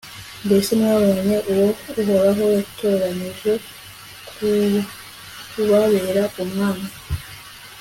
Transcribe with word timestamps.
mbese 0.45 0.71
mwabonye 0.79 1.37
uwo 1.51 1.67
uhoraho 2.01 2.43
yatoranyije 2.55 3.51
kubabera 5.53 6.23
umwami 6.43 6.89